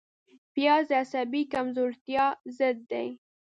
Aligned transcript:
پیاز 0.53 0.85
د 0.89 0.93
عصبي 1.03 1.43
کمزورتیا 1.53 2.25
ضد 2.57 2.77
دی 2.91 3.07